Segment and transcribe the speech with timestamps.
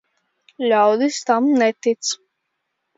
[0.71, 2.13] Ļaudis tam netic.